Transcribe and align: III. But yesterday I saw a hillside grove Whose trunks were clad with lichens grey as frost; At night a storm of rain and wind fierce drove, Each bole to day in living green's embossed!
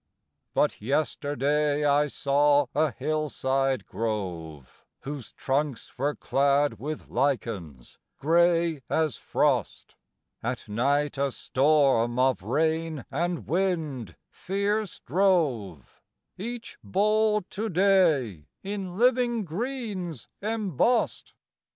III. 0.01 0.49
But 0.55 0.81
yesterday 0.81 1.85
I 1.85 2.07
saw 2.07 2.65
a 2.73 2.89
hillside 2.91 3.85
grove 3.85 4.83
Whose 5.01 5.31
trunks 5.33 5.95
were 5.95 6.15
clad 6.15 6.79
with 6.79 7.07
lichens 7.09 7.99
grey 8.17 8.81
as 8.89 9.17
frost; 9.17 9.93
At 10.41 10.67
night 10.67 11.19
a 11.19 11.29
storm 11.31 12.17
of 12.17 12.41
rain 12.41 13.05
and 13.11 13.45
wind 13.47 14.15
fierce 14.31 14.99
drove, 15.05 16.01
Each 16.35 16.79
bole 16.83 17.43
to 17.51 17.69
day 17.69 18.47
in 18.63 18.97
living 18.97 19.45
green's 19.45 20.27
embossed! 20.41 21.35